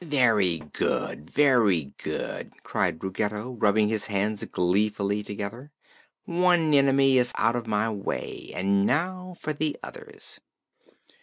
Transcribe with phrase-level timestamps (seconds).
[0.03, 1.29] "Very good!
[1.29, 5.71] Very good!" cried Ruggedo, rubbing his hands gleefully together.
[6.25, 10.39] "One enemy is out of my way, and now for the others."